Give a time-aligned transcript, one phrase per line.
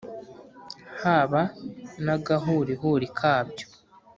[1.01, 1.41] haba
[2.03, 3.65] n’agahurihuri kabyo.